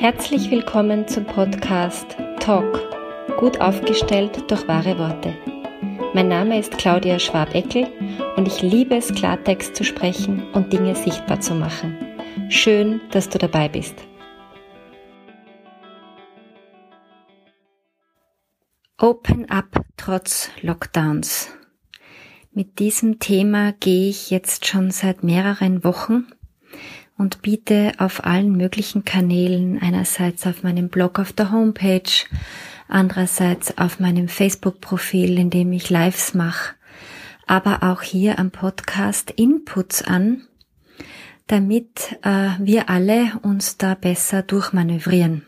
[0.00, 2.80] Herzlich willkommen zum Podcast Talk,
[3.36, 5.36] gut aufgestellt durch wahre Worte.
[6.14, 7.88] Mein Name ist Claudia Schwabeckel
[8.36, 11.98] und ich liebe es, Klartext zu sprechen und Dinge sichtbar zu machen.
[12.48, 13.96] Schön, dass du dabei bist.
[18.98, 21.52] Open up trotz Lockdowns.
[22.52, 26.28] Mit diesem Thema gehe ich jetzt schon seit mehreren Wochen
[27.18, 32.10] und biete auf allen möglichen Kanälen, einerseits auf meinem Blog auf der Homepage,
[32.86, 36.76] andererseits auf meinem Facebook-Profil, in dem ich Lives mache,
[37.46, 40.46] aber auch hier am Podcast Inputs an,
[41.48, 45.44] damit äh, wir alle uns da besser durchmanövrieren.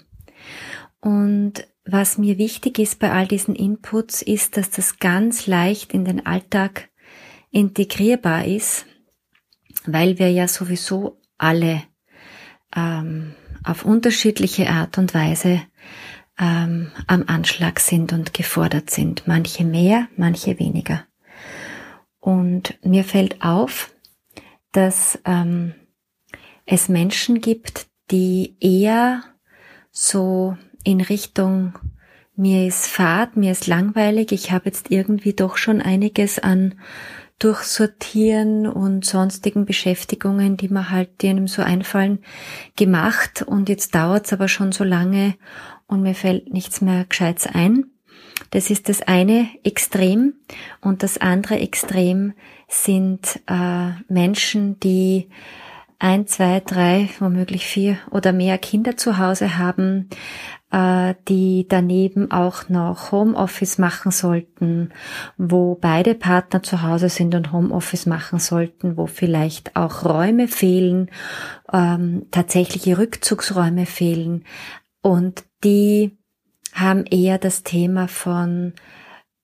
[1.01, 6.05] Und was mir wichtig ist bei all diesen Inputs, ist, dass das ganz leicht in
[6.05, 6.89] den Alltag
[7.51, 8.87] integrierbar ist,
[9.87, 11.83] weil wir ja sowieso alle
[12.75, 15.63] ähm, auf unterschiedliche Art und Weise
[16.39, 19.27] ähm, am Anschlag sind und gefordert sind.
[19.27, 21.05] Manche mehr, manche weniger.
[22.19, 23.93] Und mir fällt auf,
[24.73, 25.75] dass ähm,
[26.67, 29.23] es Menschen gibt, die eher
[29.91, 31.79] so in Richtung
[32.37, 36.81] mir ist fad, mir ist langweilig, ich habe jetzt irgendwie doch schon einiges an
[37.41, 42.21] Durchsortieren und sonstigen Beschäftigungen, die man halt, die einem so einfallen,
[42.77, 45.35] gemacht und jetzt dauert's aber schon so lange
[45.89, 47.87] und mir fällt nichts mehr Gescheites ein.
[48.51, 50.35] Das ist das eine Extrem
[50.81, 52.35] und das andere Extrem
[52.69, 55.29] sind äh, Menschen, die
[56.01, 60.09] ein, zwei, drei, womöglich vier oder mehr Kinder zu Hause haben,
[60.73, 64.93] äh, die daneben auch noch Homeoffice machen sollten,
[65.37, 71.11] wo beide Partner zu Hause sind und Homeoffice machen sollten, wo vielleicht auch Räume fehlen,
[71.71, 74.45] ähm, tatsächliche Rückzugsräume fehlen.
[75.03, 76.19] Und die
[76.73, 78.73] haben eher das Thema von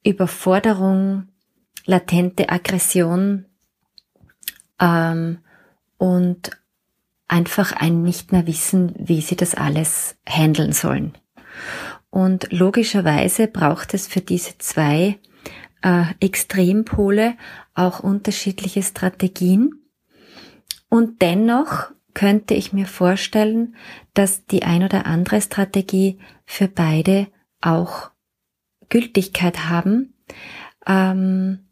[0.03, 1.29] Überforderung,
[1.85, 3.45] latente Aggression
[4.81, 5.41] ähm,
[5.99, 6.51] und
[7.29, 11.17] einfach ein nicht mehr wissen, wie sie das alles handeln sollen.
[12.11, 15.19] Und logischerweise braucht es für diese zwei
[15.83, 17.37] äh, Extrempole
[17.75, 19.71] auch unterschiedliche Strategien.
[20.89, 23.77] Und dennoch könnte ich mir vorstellen,
[24.15, 27.27] dass die ein oder andere Strategie für beide
[27.61, 28.11] auch
[28.89, 30.15] Gültigkeit haben,
[30.87, 31.67] ähm,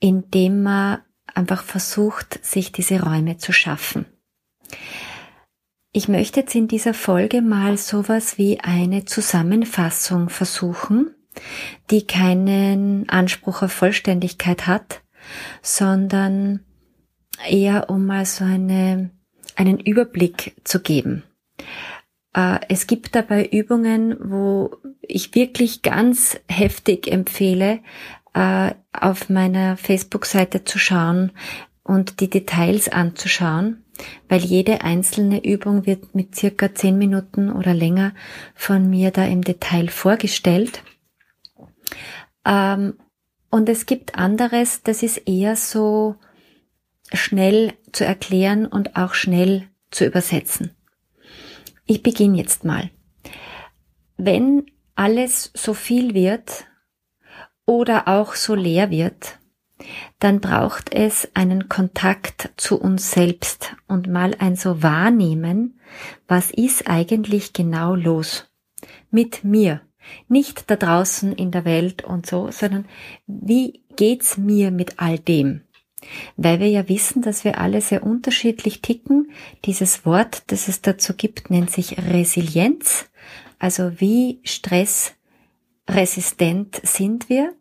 [0.00, 0.98] indem man
[1.34, 4.06] einfach versucht, sich diese Räume zu schaffen.
[5.92, 11.14] Ich möchte jetzt in dieser Folge mal sowas wie eine Zusammenfassung versuchen,
[11.90, 15.02] die keinen Anspruch auf Vollständigkeit hat,
[15.62, 16.60] sondern
[17.48, 19.10] eher um mal so eine,
[19.56, 21.22] einen Überblick zu geben.
[22.34, 27.80] Äh, es gibt dabei Übungen, wo ich wirklich ganz heftig empfehle,
[28.34, 31.32] äh, auf meiner Facebook-Seite zu schauen
[31.82, 33.84] und die Details anzuschauen
[34.28, 38.12] weil jede einzelne Übung wird mit circa zehn Minuten oder länger
[38.54, 40.82] von mir da im Detail vorgestellt.
[42.44, 42.94] Ähm,
[43.50, 46.16] und es gibt anderes, das ist eher so
[47.12, 50.74] schnell zu erklären und auch schnell zu übersetzen.
[51.86, 52.90] Ich beginne jetzt mal.
[54.16, 54.66] Wenn
[54.96, 56.66] alles so viel wird
[57.66, 59.38] oder auch so leer wird,
[60.18, 65.80] dann braucht es einen Kontakt zu uns selbst und mal ein so wahrnehmen,
[66.28, 68.50] was ist eigentlich genau los
[69.10, 69.80] mit mir.
[70.28, 72.86] Nicht da draußen in der Welt und so, sondern
[73.26, 75.62] wie geht's mir mit all dem?
[76.36, 79.30] Weil wir ja wissen, dass wir alle sehr unterschiedlich ticken.
[79.64, 83.06] Dieses Wort, das es dazu gibt, nennt sich Resilienz.
[83.58, 84.40] Also wie
[85.84, 87.52] stressresistent sind wir?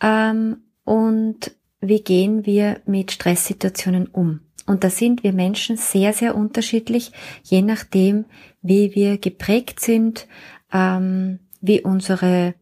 [0.00, 4.40] Ähm, und wie gehen wir mit Stresssituationen um.
[4.66, 7.12] Und da sind wir Menschen sehr, sehr unterschiedlich,
[7.42, 8.26] je nachdem,
[8.62, 10.28] wie wir geprägt sind,
[10.72, 12.54] ähm, wie unsere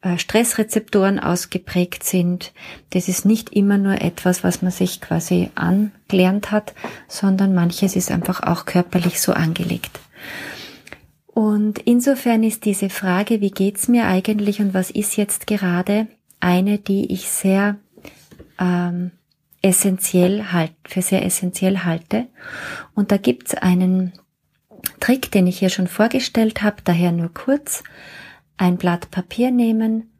[0.00, 2.52] äh, Stressrezeptoren ausgeprägt sind.
[2.90, 6.74] Das ist nicht immer nur etwas, was man sich quasi angelernt hat,
[7.06, 10.00] sondern manches ist einfach auch körperlich so angelegt.
[11.34, 16.06] Und insofern ist diese Frage, wie geht's mir eigentlich und was ist jetzt gerade,
[16.40, 17.78] eine, die ich sehr
[18.58, 19.12] ähm,
[19.62, 22.26] essentiell halt, für sehr essentiell halte.
[22.94, 24.12] Und da gibt's einen
[25.00, 27.82] Trick, den ich hier schon vorgestellt habe, daher nur kurz.
[28.58, 30.10] Ein Blatt Papier nehmen,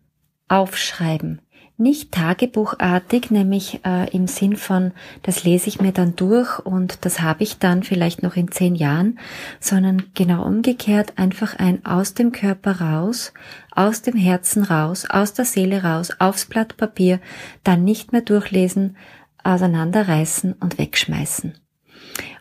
[0.48, 1.42] aufschreiben.
[1.82, 4.92] Nicht tagebuchartig, nämlich äh, im Sinn von,
[5.22, 8.74] das lese ich mir dann durch und das habe ich dann vielleicht noch in zehn
[8.74, 9.18] Jahren,
[9.60, 13.32] sondern genau umgekehrt einfach ein aus dem Körper raus,
[13.70, 17.20] aus dem Herzen raus, aus der Seele raus, aufs Blatt Papier,
[17.64, 18.96] dann nicht mehr durchlesen,
[19.44, 21.54] auseinanderreißen und wegschmeißen.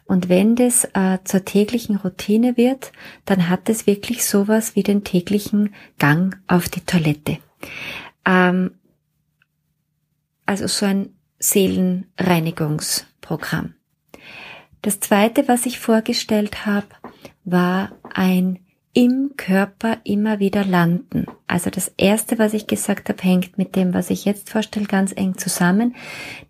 [0.06, 2.92] Und wenn das äh, zur täglichen Routine wird,
[3.26, 7.38] dann hat es wirklich sowas wie den täglichen Gang auf die Toilette.
[8.26, 8.72] Ähm,
[10.52, 13.74] also so ein Seelenreinigungsprogramm.
[14.82, 16.88] Das zweite, was ich vorgestellt habe,
[17.46, 18.60] war ein
[18.94, 21.26] im Körper immer wieder landen.
[21.48, 25.14] Also das erste, was ich gesagt habe, hängt mit dem, was ich jetzt vorstelle, ganz
[25.16, 25.96] eng zusammen.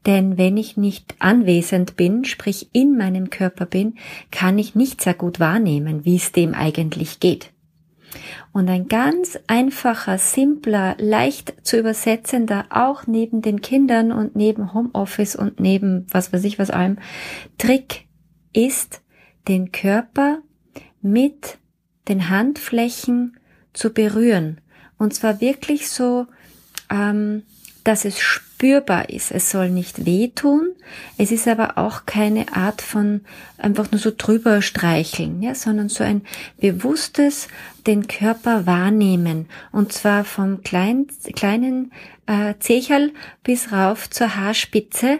[0.07, 3.99] Denn wenn ich nicht anwesend bin, sprich in meinem Körper bin,
[4.31, 7.50] kann ich nicht sehr gut wahrnehmen, wie es dem eigentlich geht.
[8.51, 15.35] Und ein ganz einfacher, simpler, leicht zu übersetzender, auch neben den Kindern und neben Homeoffice
[15.35, 16.97] und neben was weiß ich was allem,
[17.57, 18.07] Trick
[18.53, 19.01] ist,
[19.47, 20.39] den Körper
[21.01, 21.57] mit
[22.07, 23.37] den Handflächen
[23.73, 24.59] zu berühren.
[24.97, 26.27] Und zwar wirklich so,
[26.89, 27.43] ähm,
[27.83, 29.31] dass es spürbar ist.
[29.31, 30.69] Es soll nicht wehtun.
[31.17, 33.21] Es ist aber auch keine Art von
[33.57, 36.21] einfach nur so drüber streicheln, ja, sondern so ein
[36.59, 37.47] bewusstes
[37.87, 39.47] den Körper wahrnehmen.
[39.71, 41.91] Und zwar vom kleinen, kleinen
[42.27, 43.11] äh, Zecherl
[43.43, 45.19] bis rauf zur Haarspitze.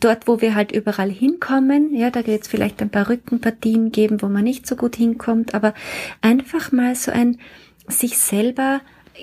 [0.00, 4.20] Dort, wo wir halt überall hinkommen, ja, da wird es vielleicht ein paar Rückenpartien geben,
[4.20, 5.72] wo man nicht so gut hinkommt, aber
[6.20, 7.38] einfach mal so ein
[7.86, 8.80] sich selber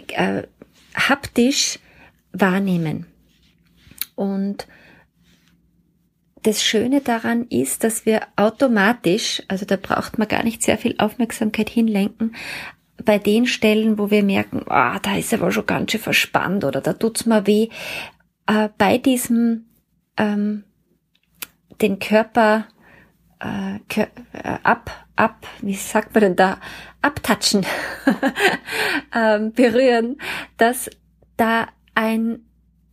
[0.07, 0.43] äh,
[0.95, 1.79] haptisch
[2.33, 3.07] wahrnehmen.
[4.15, 4.67] Und
[6.43, 10.95] das Schöne daran ist, dass wir automatisch, also da braucht man gar nicht sehr viel
[10.97, 12.35] Aufmerksamkeit hinlenken,
[13.03, 16.81] bei den Stellen, wo wir merken, ah, da ist aber schon ganz schön verspannt oder
[16.81, 17.69] da tut's mir weh,
[18.47, 19.65] äh, bei diesem
[20.17, 20.63] ähm,
[21.81, 22.67] den Körper
[23.39, 26.59] äh, kör äh, ab, ab, wie sagt man denn da,
[27.01, 27.65] abtatschen,
[29.15, 30.17] ähm, berühren,
[30.57, 30.89] dass
[31.37, 32.39] da ein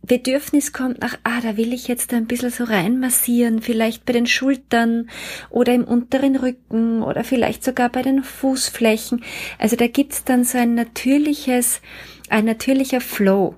[0.01, 4.25] Bedürfnis kommt nach, ah, da will ich jetzt ein bisschen so reinmassieren, vielleicht bei den
[4.25, 5.09] Schultern
[5.49, 9.23] oder im unteren Rücken oder vielleicht sogar bei den Fußflächen.
[9.59, 11.81] Also da gibt's dann so ein natürliches,
[12.29, 13.55] ein natürlicher Flow.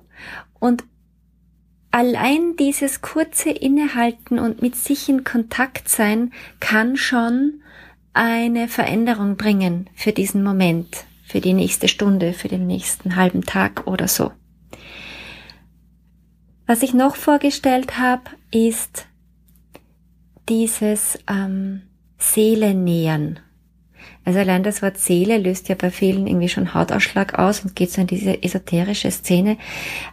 [0.58, 0.84] Und
[1.90, 7.62] allein dieses kurze Innehalten und mit sich in Kontakt sein kann schon
[8.12, 13.86] eine Veränderung bringen für diesen Moment, für die nächste Stunde, für den nächsten halben Tag
[13.86, 14.32] oder so.
[16.66, 19.06] Was ich noch vorgestellt habe, ist
[20.48, 21.82] dieses ähm,
[22.18, 23.40] Seele nähern.
[24.24, 27.90] Also allein das Wort Seele löst ja bei vielen irgendwie schon Hautausschlag aus und geht
[27.90, 29.58] so in diese esoterische Szene.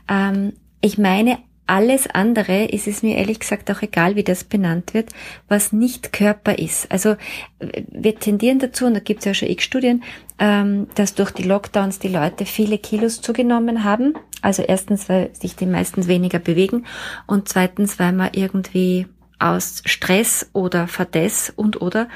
[0.08, 1.38] Ähm, ich meine
[1.70, 5.12] alles andere ist es mir ehrlich gesagt auch egal, wie das benannt wird,
[5.48, 6.92] was nicht Körper ist.
[6.92, 7.16] Also
[7.60, 10.04] wir tendieren dazu, und da gibt es ja schon x Studien,
[10.40, 14.16] ähm, dass durch die Lockdowns die Leute viele Kilos zugenommen haben.
[14.42, 16.86] Also erstens, weil sich die meisten weniger bewegen
[17.28, 19.06] und zweitens, weil man irgendwie
[19.38, 22.10] aus Stress oder Verdess und oder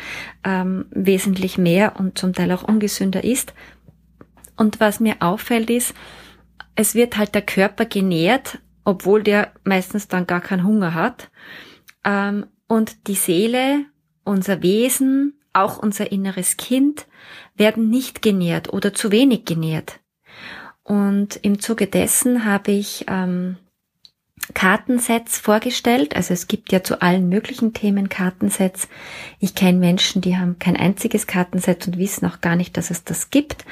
[0.44, 3.54] ähm, wesentlich mehr und zum Teil auch ungesünder ist.
[4.58, 5.94] Und was mir auffällt ist,
[6.76, 11.30] es wird halt der Körper genährt obwohl der meistens dann gar keinen Hunger hat.
[12.04, 13.86] Ähm, und die Seele,
[14.24, 17.08] unser Wesen, auch unser inneres Kind
[17.56, 20.00] werden nicht genährt oder zu wenig genährt.
[20.84, 23.58] Und im Zuge dessen habe ich ähm,
[24.54, 26.16] Kartensets vorgestellt.
[26.16, 28.90] Also es gibt ja zu allen möglichen Themen Kartensets.
[29.40, 33.06] Ich kenne Menschen, die haben kein einziges Kartenset und wissen auch gar nicht, dass es
[33.06, 33.64] das gibt.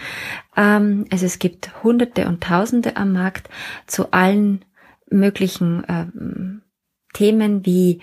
[0.56, 3.50] Ähm, also es gibt Hunderte und Tausende am Markt
[3.88, 4.64] zu allen
[5.12, 6.62] möglichen ähm,
[7.14, 8.02] Themen wie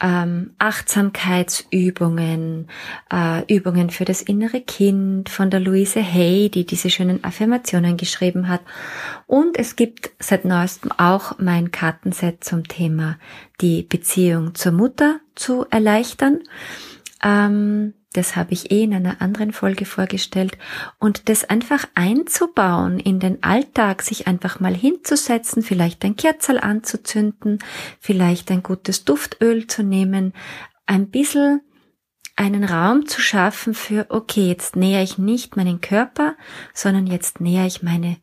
[0.00, 2.68] ähm, Achtsamkeitsübungen,
[3.10, 8.48] äh, Übungen für das innere Kind von der Louise Hay, die diese schönen Affirmationen geschrieben
[8.48, 8.60] hat.
[9.26, 13.18] Und es gibt seit neuestem auch mein Kartenset zum Thema
[13.62, 16.40] die Beziehung zur Mutter zu erleichtern.
[17.22, 20.56] Ähm, das habe ich eh in einer anderen Folge vorgestellt.
[20.98, 27.58] Und das einfach einzubauen in den Alltag, sich einfach mal hinzusetzen, vielleicht ein Kerzel anzuzünden,
[28.00, 30.32] vielleicht ein gutes Duftöl zu nehmen,
[30.86, 31.60] ein bisschen
[32.36, 36.36] einen Raum zu schaffen für, okay, jetzt näher ich nicht meinen Körper,
[36.74, 38.18] sondern jetzt näher ich meine,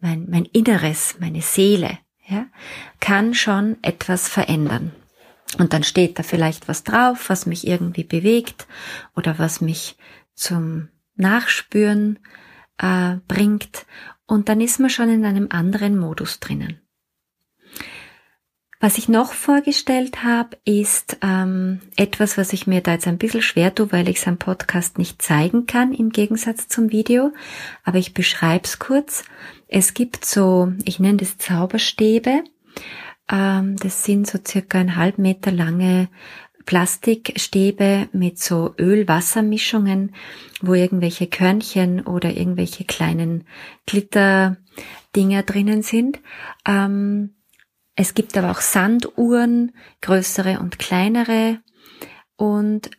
[0.00, 2.46] mein, mein Inneres, meine Seele, ja,
[3.00, 4.92] kann schon etwas verändern.
[5.58, 8.66] Und dann steht da vielleicht was drauf, was mich irgendwie bewegt
[9.16, 9.96] oder was mich
[10.34, 12.18] zum Nachspüren
[12.78, 13.86] äh, bringt.
[14.26, 16.80] Und dann ist man schon in einem anderen Modus drinnen.
[18.82, 23.42] Was ich noch vorgestellt habe, ist ähm, etwas, was ich mir da jetzt ein bisschen
[23.42, 27.34] schwer tue, weil ich es am Podcast nicht zeigen kann, im Gegensatz zum Video.
[27.84, 29.24] Aber ich beschreibe es kurz.
[29.68, 32.42] Es gibt so, ich nenne das Zauberstäbe.
[33.30, 36.08] Ähm, das sind so circa ein halb Meter lange
[36.66, 40.14] Plastikstäbe mit so Öl-Wasser-Mischungen,
[40.60, 43.44] wo irgendwelche Körnchen oder irgendwelche kleinen
[43.86, 46.20] Glitter-Dinger drinnen sind.
[46.66, 47.34] Ähm,
[47.96, 51.58] es gibt aber auch Sanduhren, größere und kleinere.
[52.36, 52.90] Und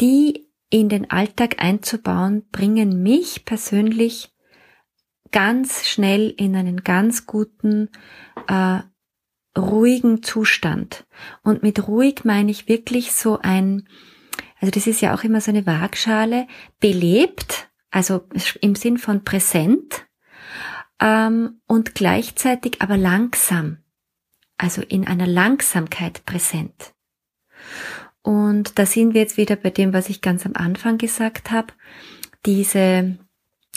[0.00, 4.32] die in den Alltag einzubauen, bringen mich persönlich
[5.30, 7.90] ganz schnell in einen ganz guten,
[8.48, 8.80] äh,
[9.56, 11.06] ruhigen Zustand.
[11.42, 13.88] Und mit ruhig meine ich wirklich so ein,
[14.60, 16.46] also das ist ja auch immer so eine Waagschale,
[16.80, 18.24] belebt, also
[18.60, 20.06] im Sinn von präsent
[21.00, 23.78] ähm, und gleichzeitig aber langsam,
[24.58, 26.94] also in einer Langsamkeit präsent.
[28.22, 31.74] Und da sind wir jetzt wieder bei dem, was ich ganz am Anfang gesagt habe,
[32.46, 33.18] diese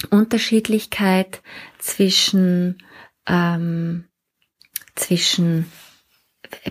[0.10, 1.41] Unterschiedlichkeit
[1.79, 2.77] zwischen
[3.25, 4.05] ähm,
[4.98, 5.72] zwischen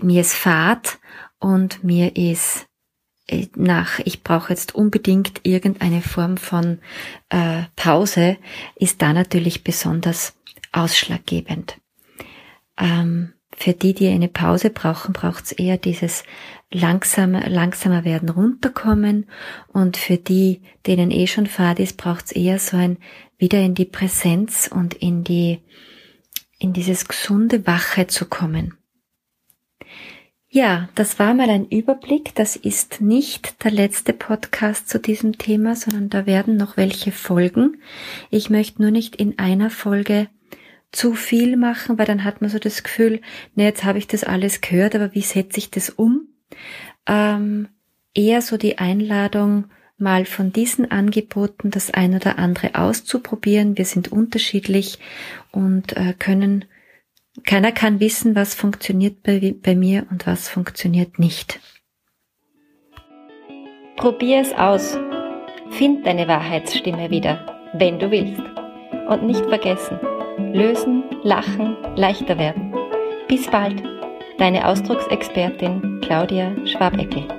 [0.01, 0.99] mir ist Fahrt
[1.39, 2.67] und mir ist
[3.27, 6.79] äh, nach, ich brauche jetzt unbedingt irgendeine Form von
[7.29, 8.37] äh, Pause,
[8.75, 10.35] ist da natürlich besonders
[10.71, 11.77] ausschlaggebend.
[12.77, 16.23] Ähm, für die, die eine Pause brauchen, braucht es eher dieses
[16.71, 19.25] langsame, langsamer werden, runterkommen.
[19.67, 22.97] Und für die, denen eh schon Fahrt ist, braucht es eher so ein
[23.37, 25.61] wieder in die Präsenz und in die
[26.59, 28.77] in dieses gesunde Wache zu kommen.
[30.49, 32.33] Ja, das war mal ein Überblick.
[32.35, 37.81] Das ist nicht der letzte Podcast zu diesem Thema, sondern da werden noch welche folgen.
[38.29, 40.29] Ich möchte nur nicht in einer Folge
[40.91, 43.21] zu viel machen, weil dann hat man so das Gefühl,
[43.55, 46.27] na, jetzt habe ich das alles gehört, aber wie setze ich das um?
[47.05, 47.67] Ähm,
[48.13, 49.65] eher so die Einladung,
[49.97, 53.77] mal von diesen Angeboten das ein oder andere auszuprobieren.
[53.77, 54.99] Wir sind unterschiedlich
[55.51, 56.65] und äh, können,
[57.45, 61.59] keiner kann wissen, was funktioniert bei, bei mir und was funktioniert nicht.
[63.95, 64.97] Probier es aus.
[65.71, 68.41] Find deine Wahrheitsstimme wieder, wenn du willst.
[69.09, 69.99] Und nicht vergessen,
[70.53, 72.73] lösen, lachen, leichter werden.
[73.27, 73.81] Bis bald,
[74.37, 77.36] deine Ausdrucksexpertin Claudia Schwabeckel.